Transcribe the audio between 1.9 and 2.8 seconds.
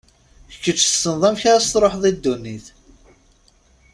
i ddunit.